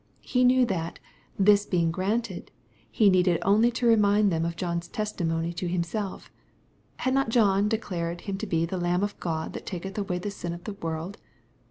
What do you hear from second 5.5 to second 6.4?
to HimseE—^